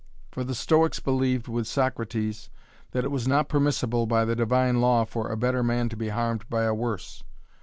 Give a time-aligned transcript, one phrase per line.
[0.31, 2.49] For the Stoics believed with Socrates
[2.89, 6.09] that it was not permissible by the divine law for a better man to be
[6.09, 7.21] harmed by a worse.